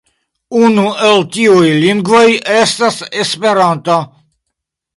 [0.69, 2.23] Unu el tiuj lingvoj
[2.55, 4.01] estas Esperanto.